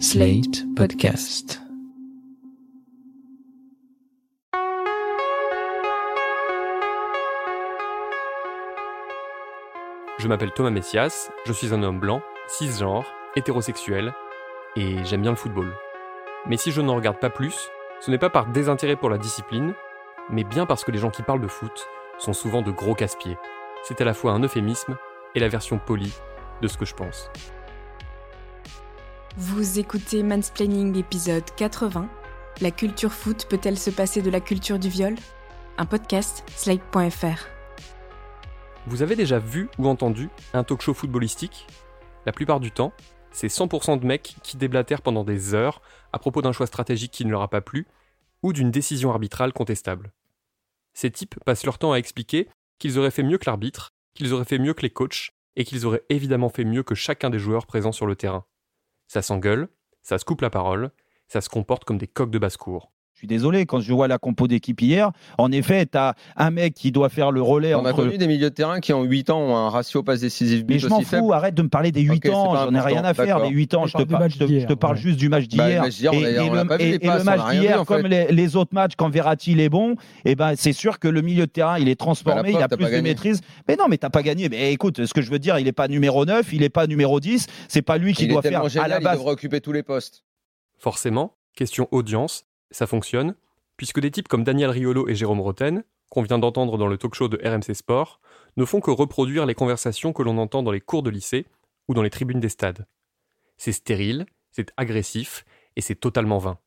[0.00, 1.62] Slate Podcast.
[10.18, 13.04] Je m'appelle Thomas Messias, je suis un homme blanc, cisgenre,
[13.36, 14.12] hétérosexuel,
[14.74, 15.72] et j'aime bien le football.
[16.46, 19.74] Mais si je n'en regarde pas plus, ce n'est pas par désintérêt pour la discipline,
[20.28, 21.86] mais bien parce que les gens qui parlent de foot
[22.18, 23.38] sont souvent de gros casse-pieds.
[23.84, 24.96] C'est à la fois un euphémisme
[25.34, 26.14] et la version polie
[26.62, 27.30] de ce que je pense.
[29.36, 32.08] Vous écoutez Mansplaining épisode 80.
[32.60, 35.16] La culture foot peut-elle se passer de la culture du viol?
[35.76, 37.48] Un podcast, slide.fr.
[38.86, 41.66] Vous avez déjà vu ou entendu un talk show footballistique?
[42.26, 42.92] La plupart du temps,
[43.32, 45.82] c'est 100% de mecs qui déblatèrent pendant des heures
[46.12, 47.88] à propos d'un choix stratégique qui ne leur a pas plu
[48.44, 50.12] ou d'une décision arbitrale contestable.
[50.92, 52.48] Ces types passent leur temps à expliquer
[52.78, 55.86] qu'ils auraient fait mieux que l'arbitre, qu'ils auraient fait mieux que les coachs et qu'ils
[55.86, 58.44] auraient évidemment fait mieux que chacun des joueurs présents sur le terrain.
[59.06, 59.68] Ça s'engueule,
[60.02, 60.90] ça se coupe la parole,
[61.28, 62.93] ça se comporte comme des coqs de basse-cour.
[63.14, 66.50] Je suis désolé, quand je vois la compo d'équipe hier, en effet, tu as un
[66.50, 69.04] mec qui doit faire le relais On a connu des milieux de terrain qui en
[69.04, 71.32] 8 ans ont un ratio passe décisif Mais je m'en fous, faible.
[71.32, 73.38] arrête de me parler des 8 Ok, c'est ans, j'en ai rien à faire.
[73.38, 74.96] Les 8 ans, je te, parle du par- match je te- je d'hier, te parle
[74.96, 75.00] ouais.
[75.00, 75.84] juste du match Bah, d'hier.
[76.12, 79.68] et, le- et- et match d'hier, comme les, les autres matchs, quand Verratti il est
[79.68, 82.62] bon, et ben c'est sûr que le milieu de terrain il est transformé, Bah, il
[82.64, 83.02] a plus de gagné.
[83.02, 83.42] maîtrise.
[83.68, 84.48] Mais non, mais t'as pas gagné.
[84.48, 86.88] Mais écoute, ce que je veux dire, il est pas numéro 9, il est pas
[86.88, 89.18] numéro 10, c'est pas lui qui il doit faire à la il base.
[89.18, 90.24] devrait occuper tous les postes.
[90.78, 93.34] Forcément, question audience, ça fonctionne,
[93.76, 97.14] puisque des types comme Daniel Riolo et Jérôme Roten, qu'on vient d'entendre dans le talk
[97.14, 98.20] show de RMC Sport,
[98.56, 101.46] ne font que reproduire les conversations que l'on entend dans les cours de lycée
[101.88, 102.86] ou dans les tribunes des stades.
[103.56, 105.44] C'est stérile, c'est agressif
[105.76, 106.58] et c'est totalement vain.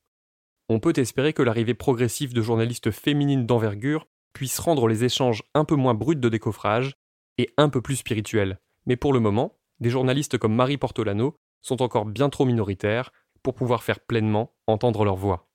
[0.69, 5.63] On peut espérer que l'arrivée progressive de journalistes féminines d'envergure puisse rendre les échanges un
[5.63, 6.95] peu moins bruts de décoffrage
[7.37, 8.59] et un peu plus spirituels.
[8.85, 13.11] Mais pour le moment, des journalistes comme Marie Portolano sont encore bien trop minoritaires
[13.43, 15.46] pour pouvoir faire pleinement entendre leur voix.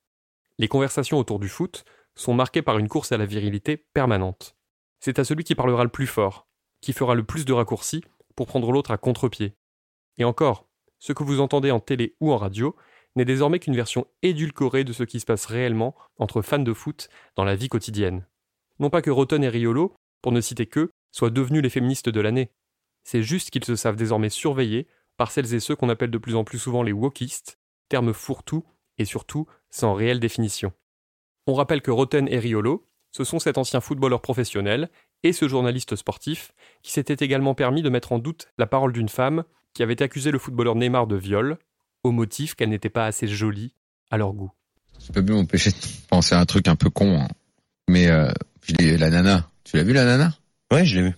[0.59, 1.83] Les conversations autour du foot
[2.15, 4.55] sont marquées par une course à la virilité permanente.
[4.99, 6.47] C'est à celui qui parlera le plus fort,
[6.81, 8.03] qui fera le plus de raccourcis
[8.35, 9.55] pour prendre l'autre à contre-pied.
[10.17, 10.67] Et encore,
[10.99, 12.75] ce que vous entendez en télé ou en radio
[13.15, 17.09] n'est désormais qu'une version édulcorée de ce qui se passe réellement entre fans de foot
[17.35, 18.25] dans la vie quotidienne.
[18.79, 22.21] Non pas que Rotten et Riolo, pour ne citer qu'eux, soient devenus les féministes de
[22.21, 22.51] l'année.
[23.03, 24.87] C'est juste qu'ils se savent désormais surveillés
[25.17, 27.59] par celles et ceux qu'on appelle de plus en plus souvent les wokistes,
[27.89, 28.63] terme fourre-tout
[28.97, 30.71] et surtout sans réelle définition.
[31.47, 34.89] On rappelle que Roten et Riolo, ce sont cet ancien footballeur professionnel
[35.23, 36.53] et ce journaliste sportif
[36.83, 40.31] qui s'était également permis de mettre en doute la parole d'une femme qui avait accusé
[40.31, 41.57] le footballeur Neymar de viol,
[42.03, 43.73] au motif qu'elle n'était pas assez jolie
[44.11, 44.51] à leur goût.
[45.03, 47.19] Je peux plus m'empêcher de penser à un truc un peu con.
[47.19, 47.27] hein.
[47.89, 48.31] Mais euh,
[48.61, 50.33] je la nana, tu l'as vu la nana?
[50.71, 51.15] Ouais, je l'ai vu.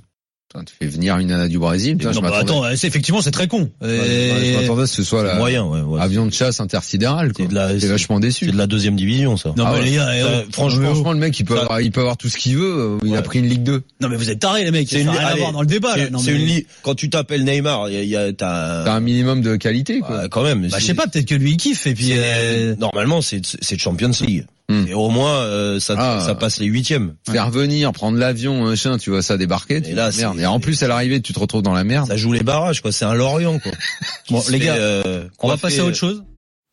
[0.66, 1.98] Tu fais venir une nana du Brésil.
[1.98, 3.70] Putain, je non, bah, attends, euh, c'est effectivement c'est très con.
[3.82, 6.00] Ouais, je m'attendais à ce que ce soit la moyen, ouais, ouais.
[6.02, 7.34] avion de chasse intersidéral.
[7.34, 7.46] quoi.
[7.46, 8.46] C'est de la- c'est- vachement déçu.
[8.46, 9.54] C'est de la deuxième division, ça.
[9.58, 12.18] Non, mais les gars, Ça, franchement, le mec, il peut, Ça- avoir, il peut avoir
[12.18, 12.76] tout ce qu'il veut.
[12.78, 13.84] euh, Il a pris une Ligue 2.
[14.02, 15.62] Non mais vous êtes tarés les mecs, C'est ça une- rien à allez, voir dans
[15.62, 16.06] le débat là.
[16.06, 18.94] C'est Non, c'est mais- une Quand tu t'appelles Neymar, y a, y a- t'as T'as
[18.94, 19.00] un...
[19.00, 20.22] minimum de qualité, quoi.
[20.24, 20.68] Ouais, quand même.
[20.68, 23.78] Bah, je sais pas, peut-être que lui il kiffe et puis euh, Normalement, c'est c'est
[23.78, 24.46] Champions League.
[24.68, 24.86] Hmm.
[24.88, 26.22] Et au moins, euh, ça, Ah.
[26.26, 27.16] ça passe les huitièmes.
[27.30, 29.82] Faire venir, prendre l'avion, machin, tu vois ça débarquer.
[29.82, 30.40] Tu Et là, merde.
[30.40, 32.08] Et en plus, à l'arrivée, tu te retrouves dans la merde.
[32.08, 32.92] Ça joue les barrages, quoi.
[32.92, 33.72] C'est un Lorient, quoi.
[34.32, 36.24] Bon, les gars, euh, on va passer à autre chose.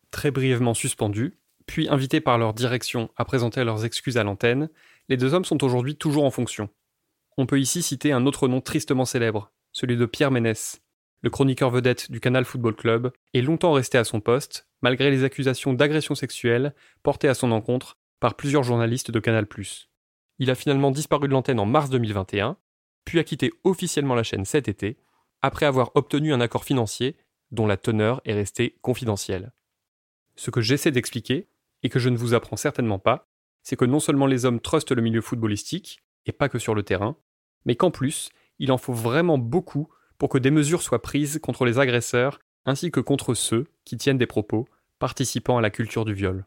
[0.09, 1.37] Très brièvement suspendus,
[1.67, 4.69] puis invités par leur direction à présenter leurs excuses à l'antenne,
[5.09, 6.69] les deux hommes sont aujourd'hui toujours en fonction.
[7.37, 10.81] On peut ici citer un autre nom tristement célèbre, celui de Pierre Ménès.
[11.23, 15.23] Le chroniqueur vedette du Canal Football Club est longtemps resté à son poste, malgré les
[15.23, 19.47] accusations d'agression sexuelle portées à son encontre par plusieurs journalistes de Canal+.
[20.39, 22.57] Il a finalement disparu de l'antenne en mars 2021,
[23.05, 24.97] puis a quitté officiellement la chaîne cet été,
[25.41, 27.15] après avoir obtenu un accord financier
[27.51, 29.53] dont la teneur est restée confidentielle.
[30.35, 31.47] Ce que j'essaie d'expliquer,
[31.83, 33.29] et que je ne vous apprends certainement pas,
[33.61, 36.83] c'est que non seulement les hommes trustent le milieu footballistique, et pas que sur le
[36.83, 37.15] terrain,
[37.63, 38.29] mais qu'en plus,
[38.59, 39.87] il en faut vraiment beaucoup
[40.17, 44.17] pour que des mesures soient prises contre les agresseurs, ainsi que contre ceux qui tiennent
[44.17, 44.67] des propos
[44.99, 46.45] participant à la culture du viol.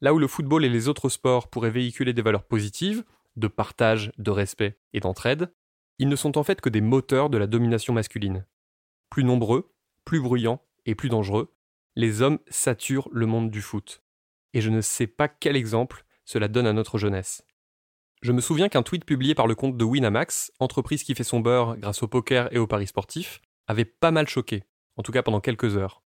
[0.00, 3.04] Là où le football et les autres sports pourraient véhiculer des valeurs positives,
[3.36, 5.52] de partage, de respect et d'entraide,
[5.98, 8.46] ils ne sont en fait que des moteurs de la domination masculine.
[9.10, 9.72] Plus nombreux,
[10.04, 11.52] plus bruyants et plus dangereux,
[11.96, 14.02] les hommes saturent le monde du foot.
[14.54, 17.44] Et je ne sais pas quel exemple cela donne à notre jeunesse.
[18.22, 21.40] Je me souviens qu'un tweet publié par le compte de Winamax, entreprise qui fait son
[21.40, 24.64] beurre grâce au poker et aux paris sportifs, avait pas mal choqué,
[24.96, 26.02] en tout cas pendant quelques heures.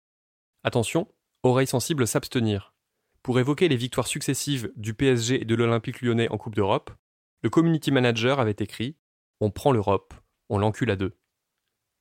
[0.63, 1.07] Attention,
[1.41, 2.75] oreilles sensibles s'abstenir.
[3.23, 6.91] Pour évoquer les victoires successives du PSG et de l'Olympique lyonnais en Coupe d'Europe,
[7.41, 8.95] le community manager avait écrit
[9.41, 10.13] On prend l'Europe,
[10.49, 11.17] on l'encule à deux.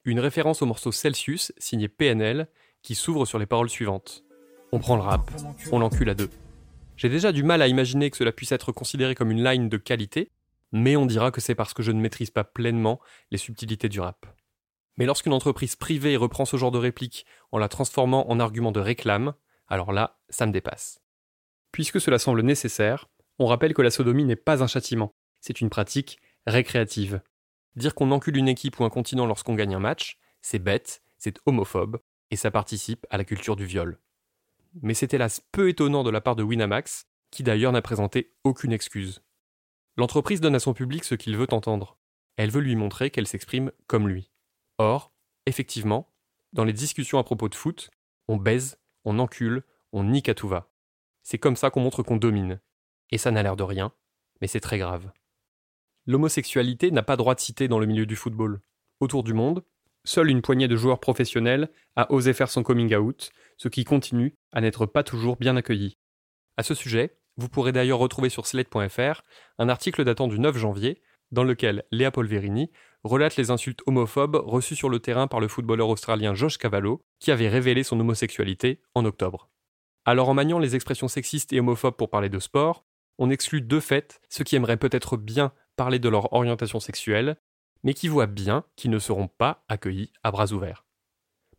[0.04, 2.48] Une référence au morceau Celsius signé PNL
[2.82, 4.24] qui s'ouvre sur les paroles suivantes.
[4.72, 5.30] On prend le rap,
[5.70, 6.28] on l'encule à deux.
[6.96, 9.76] J'ai déjà du mal à imaginer que cela puisse être considéré comme une line de
[9.76, 10.30] qualité,
[10.72, 13.00] mais on dira que c'est parce que je ne maîtrise pas pleinement
[13.30, 14.26] les subtilités du rap.
[14.96, 18.80] Mais lorsqu'une entreprise privée reprend ce genre de réplique en la transformant en argument de
[18.80, 19.34] réclame,
[19.68, 21.00] alors là, ça me dépasse.
[21.72, 23.08] Puisque cela semble nécessaire,
[23.38, 27.22] on rappelle que la sodomie n'est pas un châtiment, c'est une pratique récréative.
[27.76, 31.40] Dire qu'on encule une équipe ou un continent lorsqu'on gagne un match, c'est bête, c'est
[31.46, 31.98] homophobe,
[32.30, 33.98] et ça participe à la culture du viol.
[34.80, 38.72] Mais c'est hélas peu étonnant de la part de Winamax, qui d'ailleurs n'a présenté aucune
[38.72, 39.22] excuse.
[39.96, 41.98] L'entreprise donne à son public ce qu'il veut entendre.
[42.36, 44.30] Elle veut lui montrer qu'elle s'exprime comme lui.
[44.78, 45.12] Or,
[45.46, 46.10] effectivement,
[46.52, 47.90] dans les discussions à propos de foot,
[48.28, 50.70] on baise, on encule, on nique à tout va.
[51.22, 52.60] C'est comme ça qu'on montre qu'on domine.
[53.10, 53.92] Et ça n'a l'air de rien,
[54.40, 55.12] mais c'est très grave.
[56.06, 58.60] L'homosexualité n'a pas droit de citer dans le milieu du football.
[59.00, 59.64] Autour du monde,
[60.04, 63.30] seule une poignée de joueurs professionnels a osé faire son coming out,
[63.62, 65.96] ce qui continue à n'être pas toujours bien accueilli.
[66.56, 69.22] À ce sujet, vous pourrez d'ailleurs retrouver sur slate.fr
[69.58, 71.00] un article datant du 9 janvier
[71.30, 72.72] dans lequel Léa Polverini
[73.04, 77.30] relate les insultes homophobes reçues sur le terrain par le footballeur australien Josh Cavallo, qui
[77.30, 79.48] avait révélé son homosexualité en octobre.
[80.04, 82.84] Alors en maniant les expressions sexistes et homophobes pour parler de sport,
[83.18, 87.36] on exclut de fait ceux qui aimeraient peut-être bien parler de leur orientation sexuelle,
[87.84, 90.84] mais qui voient bien qu'ils ne seront pas accueillis à bras ouverts.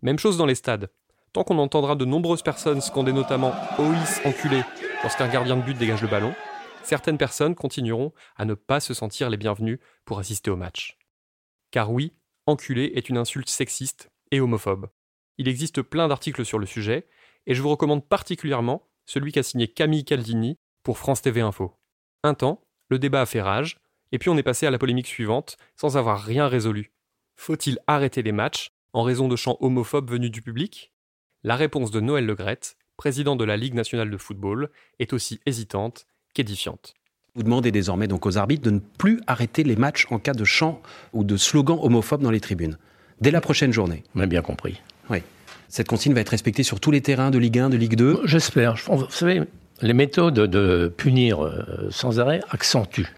[0.01, 0.89] Même chose dans les stades.
[1.33, 4.61] Tant qu'on entendra de nombreuses personnes scander notamment OIS enculé
[5.01, 6.35] lorsqu'un gardien de but dégage le ballon,
[6.83, 10.99] certaines personnes continueront à ne pas se sentir les bienvenus pour assister au match.
[11.71, 12.13] Car oui,
[12.45, 14.89] enculé est une insulte sexiste et homophobe.
[15.39, 17.07] Il existe plein d'articles sur le sujet,
[17.47, 21.73] et je vous recommande particulièrement celui qu'a signé Camille Caldini pour France TV Info.
[22.21, 23.79] Un temps, le débat a fait rage,
[24.11, 26.93] et puis on est passé à la polémique suivante, sans avoir rien résolu.
[27.37, 30.92] Faut-il arrêter les matchs en raison de chants homophobes venus du public?
[31.45, 34.69] La réponse de Noël Legrette, président de la Ligue nationale de football,
[34.99, 36.93] est aussi hésitante qu'édifiante.
[37.35, 40.45] Vous demandez désormais donc aux arbitres de ne plus arrêter les matchs en cas de
[40.45, 40.81] chants
[41.11, 42.77] ou de slogans homophobes dans les tribunes,
[43.19, 44.03] dès la prochaine journée.
[44.15, 44.79] On a bien compris.
[45.09, 45.17] Oui.
[45.67, 48.21] Cette consigne va être respectée sur tous les terrains de Ligue 1, de Ligue 2
[48.23, 48.75] J'espère.
[48.87, 49.41] Vous savez,
[49.81, 53.11] les méthodes de punir euh, sans arrêt accentuent.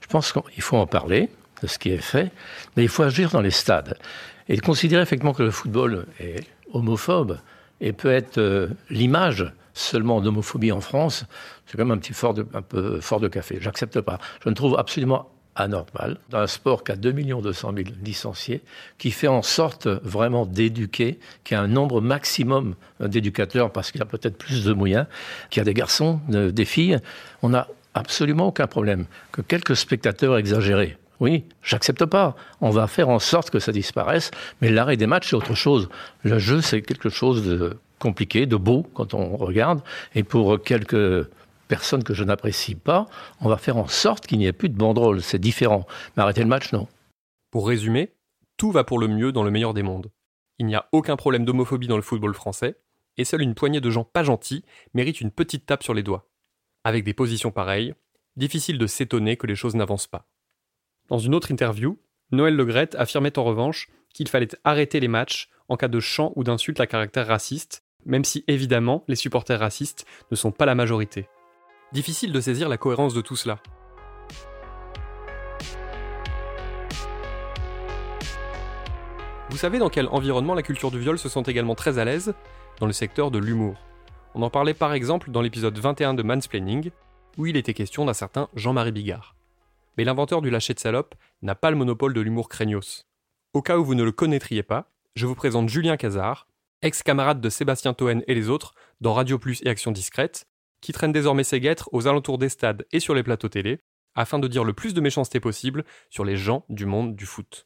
[0.00, 1.30] Je pense qu'il faut en parler
[1.62, 2.30] de ce qui est fait,
[2.76, 3.98] mais il faut agir dans les stades.
[4.48, 7.40] Et considérer effectivement que le football est homophobe
[7.82, 11.24] et peut être euh, l'image seulement d'homophobie en France,
[11.66, 13.58] c'est quand même un petit fort de, un peu fort de café.
[13.60, 14.18] J'accepte pas.
[14.44, 18.62] Je ne trouve absolument anormal dans un sport qui a 2 200 000 licenciés,
[18.96, 24.02] qui fait en sorte vraiment d'éduquer, qui a un nombre maximum d'éducateurs parce qu'il y
[24.02, 25.06] a peut-être plus de moyens,
[25.50, 26.98] qu'il y a des garçons, des filles.
[27.42, 30.96] On n'a absolument aucun problème que quelques spectateurs exagérés.
[31.22, 32.34] Oui, j'accepte pas.
[32.60, 35.88] On va faire en sorte que ça disparaisse, mais l'arrêt des matchs, c'est autre chose.
[36.24, 39.82] Le jeu, c'est quelque chose de compliqué, de beau quand on regarde,
[40.16, 41.28] et pour quelques
[41.68, 43.06] personnes que je n'apprécie pas,
[43.40, 45.22] on va faire en sorte qu'il n'y ait plus de banderoles.
[45.22, 45.86] C'est différent.
[46.16, 46.88] Mais arrêter le match, non.
[47.52, 48.10] Pour résumer,
[48.56, 50.10] tout va pour le mieux dans le meilleur des mondes.
[50.58, 52.74] Il n'y a aucun problème d'homophobie dans le football français,
[53.16, 56.26] et seule une poignée de gens pas gentils mérite une petite tape sur les doigts.
[56.82, 57.94] Avec des positions pareilles,
[58.34, 60.26] difficile de s'étonner que les choses n'avancent pas.
[61.08, 61.98] Dans une autre interview,
[62.30, 66.44] Noël Legrette affirmait en revanche qu'il fallait arrêter les matchs en cas de chants ou
[66.44, 71.28] d'insultes à caractère raciste, même si évidemment les supporters racistes ne sont pas la majorité.
[71.92, 73.58] Difficile de saisir la cohérence de tout cela.
[79.50, 82.32] Vous savez dans quel environnement la culture du viol se sent également très à l'aise?
[82.80, 83.76] Dans le secteur de l'humour.
[84.34, 86.90] On en parlait par exemple dans l'épisode 21 de Mansplaining,
[87.36, 89.34] où il était question d'un certain Jean-Marie Bigard.
[89.96, 93.06] Mais l'inventeur du lâcher de salope n'a pas le monopole de l'humour craignos.
[93.52, 96.48] Au cas où vous ne le connaîtriez pas, je vous présente Julien Cazard,
[96.80, 100.46] ex-camarade de Sébastien Toen et les autres dans Radio Plus et Action Discrète,
[100.80, 103.80] qui traîne désormais ses guêtres aux alentours des stades et sur les plateaux télé,
[104.14, 107.64] afin de dire le plus de méchanceté possible sur les gens du monde du foot.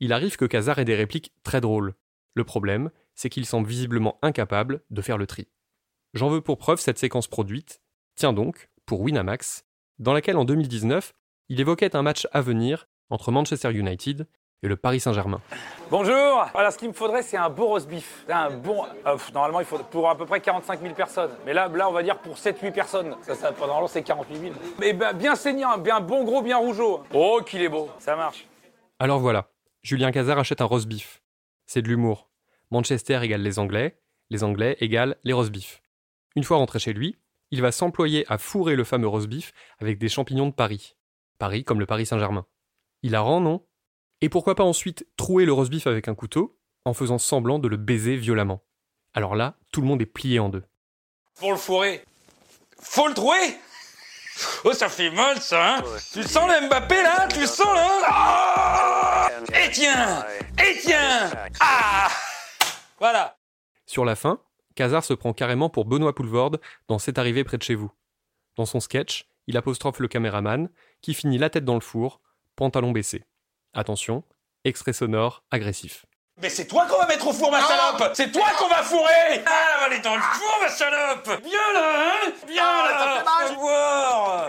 [0.00, 1.94] Il arrive que Cazard ait des répliques très drôles.
[2.34, 5.48] Le problème, c'est qu'il semble visiblement incapable de faire le tri.
[6.14, 7.80] J'en veux pour preuve cette séquence produite,
[8.14, 9.64] tiens donc, pour Winamax,
[9.98, 11.14] dans laquelle en 2019,
[11.48, 14.26] il évoquait un match à venir entre Manchester United
[14.62, 15.40] et le Paris Saint-Germain.
[15.90, 18.24] Bonjour Voilà, ce qu'il me faudrait, c'est un beau roast beef.
[18.28, 21.30] Un bon, euh, normalement, il faut pour à peu près 45 000 personnes.
[21.46, 23.16] Mais là, là on va dire pour 7-8 personnes.
[23.22, 24.54] Ça, ça, normalement, c'est 48 000.
[24.80, 27.04] Mais ben, bien saignant, bien bon gros, bien rougeau.
[27.14, 28.46] Oh, qu'il est beau Ça marche.
[28.98, 29.48] Alors voilà,
[29.82, 31.22] Julien Cazard achète un roast beef.
[31.66, 32.28] C'est de l'humour.
[32.70, 35.82] Manchester égale les Anglais, les Anglais égale les roast beef.
[36.34, 37.16] Une fois rentré chez lui,
[37.50, 40.96] il va s'employer à fourrer le fameux roast beef avec des champignons de Paris.
[41.38, 42.46] Paris comme le Paris Saint-Germain.
[43.02, 43.64] Il a rend, non?
[44.20, 47.68] Et pourquoi pas ensuite trouer le roast beef avec un couteau en faisant semblant de
[47.68, 48.62] le baiser violemment?
[49.14, 50.64] Alors là, tout le monde est plié en deux.
[51.38, 52.04] Pour le fourrer.
[52.80, 53.56] Faut le trouver?
[54.64, 55.82] Oh, ça fait mal, ça, hein?
[56.12, 57.26] Tu sens le Mbappé, là?
[57.28, 59.28] Tu le sens, là Ah!
[59.54, 60.24] Et tiens!
[60.64, 61.30] Et tiens!
[61.60, 62.08] Ah!
[62.98, 63.36] Voilà.
[63.86, 64.40] Sur la fin,
[64.74, 67.90] Cazard se prend carrément pour Benoît Poulvorde dans C'est arrivé près de chez vous.
[68.56, 70.68] Dans son sketch, il apostrophe le caméraman,
[71.00, 72.20] qui finit la tête dans le four,
[72.56, 73.24] pantalon baissé.
[73.74, 74.24] Attention,
[74.64, 76.06] extrait sonore agressif.
[76.40, 78.12] Mais c'est toi qu'on va mettre au four, ma salope!
[78.14, 79.42] C'est toi qu'on va fourrer!
[79.44, 81.28] Ah, va aller dans le four, ma salope!
[81.44, 82.32] Viens là, hein!
[82.46, 84.48] Viens là Ça fait voir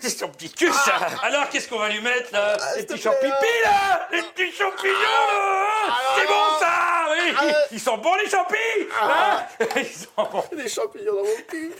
[0.00, 0.96] C'est son petit cul, ça.
[1.22, 2.56] Alors, qu'est-ce qu'on va lui mettre, là?
[2.76, 5.92] Les petits champignons, là Les petits champignons, là hein!
[6.18, 6.72] C'est bon, ça!
[7.10, 7.52] Oui.
[7.72, 9.42] Ils sont bons, les champignons hein!
[9.76, 10.44] Ils sont bons.
[10.56, 11.74] Des champignons dans mon cul.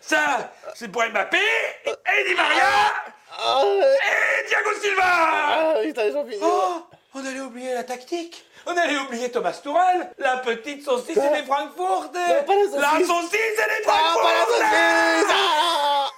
[0.00, 2.64] Ça, c'est pour Mbappé et Di Maria
[3.32, 6.38] et Silva Ah, putain, les champignons.
[6.42, 6.82] Oh
[7.14, 11.44] On allait oublier la tactique On allait oublier Thomas Tourelle La petite saucisse et les
[11.44, 12.80] Frankfurt Non, pas la saucisse.
[12.80, 16.10] La saucisse et les Ah, Frankfurt Ah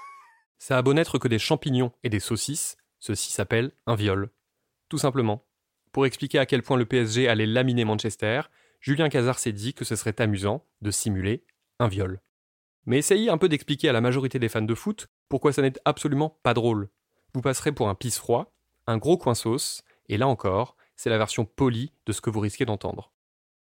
[0.59, 4.31] Ça a beau n'être que des champignons et des saucisses, ceci s'appelle un viol.
[4.89, 5.45] Tout simplement.
[5.93, 8.43] Pour expliquer à quel point le PSG allait laminer Manchester,
[8.81, 11.45] Julien Cazard s'est dit que ce serait amusant de simuler
[11.79, 12.21] un viol.
[12.87, 15.73] Mais essayez un peu d'expliquer à la majorité des fans de foot pourquoi ça n'est
[15.85, 16.89] absolument pas drôle.
[17.35, 18.53] Vous passerez pour un pisse froid,
[18.87, 22.41] un gros coin sauce, et là encore, c'est la version polie de ce que vous
[22.41, 23.13] risquez d'entendre.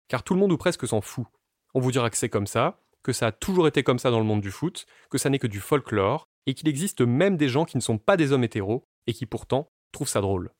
[0.07, 1.27] Car tout le monde ou presque s'en fout.
[1.73, 4.19] On vous dira que c'est comme ça, que ça a toujours été comme ça dans
[4.19, 7.49] le monde du foot, que ça n'est que du folklore, et qu'il existe même des
[7.49, 10.51] gens qui ne sont pas des hommes hétéros, et qui pourtant trouvent ça drôle.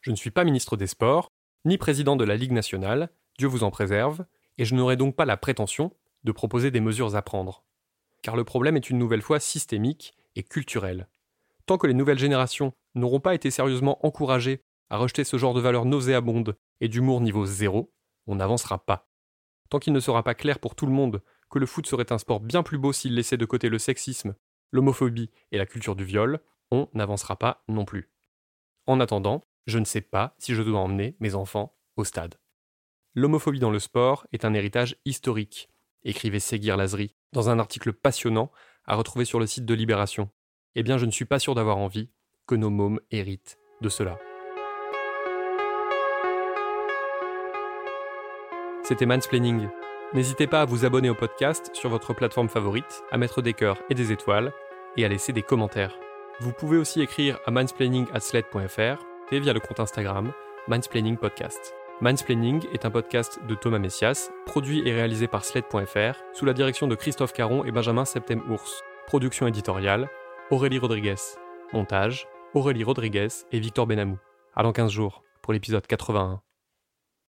[0.00, 1.28] Je ne suis pas ministre des Sports,
[1.64, 4.24] ni président de la Ligue nationale, Dieu vous en préserve,
[4.56, 5.92] et je n'aurai donc pas la prétention
[6.24, 7.64] de proposer des mesures à prendre.
[8.22, 11.08] Car le problème est une nouvelle fois systémique et culturel.
[11.70, 15.60] Tant que les nouvelles générations n'auront pas été sérieusement encouragées à rejeter ce genre de
[15.60, 17.92] valeurs nauséabondes et d'humour niveau zéro,
[18.26, 19.08] on n'avancera pas.
[19.68, 22.18] Tant qu'il ne sera pas clair pour tout le monde que le foot serait un
[22.18, 24.34] sport bien plus beau s'il laissait de côté le sexisme,
[24.72, 26.40] l'homophobie et la culture du viol,
[26.72, 28.10] on n'avancera pas non plus.
[28.88, 32.34] En attendant, je ne sais pas si je dois emmener mes enfants au stade.
[33.14, 35.68] L'homophobie dans le sport est un héritage historique,
[36.02, 38.50] écrivait Seguir Lazri dans un article passionnant
[38.86, 40.32] à retrouver sur le site de Libération.
[40.76, 42.10] Eh bien, je ne suis pas sûr d'avoir envie
[42.46, 44.18] que nos mômes héritent de cela.
[48.84, 49.68] C'était Mansplaining.
[50.12, 53.80] N'hésitez pas à vous abonner au podcast sur votre plateforme favorite, à mettre des cœurs
[53.90, 54.52] et des étoiles,
[54.96, 55.98] et à laisser des commentaires.
[56.40, 60.32] Vous pouvez aussi écrire à mansplaining@sled.fr et via le compte Instagram
[60.68, 61.74] Mansplaining Podcast.
[62.00, 66.86] Mansplaining est un podcast de Thomas Messias, produit et réalisé par Sled.fr, sous la direction
[66.86, 68.82] de Christophe Caron et Benjamin Septem-Ours.
[69.06, 70.08] Production éditoriale,
[70.50, 71.14] Aurélie Rodriguez.
[71.72, 74.18] Montage, Aurélie Rodriguez et Victor Benamou.
[74.56, 76.42] À dans 15 jours, pour l'épisode 81.